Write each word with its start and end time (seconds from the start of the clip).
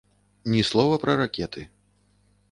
Ні 0.53 0.61
слова 0.69 0.95
пра 1.03 1.13
ракеты. 1.19 1.61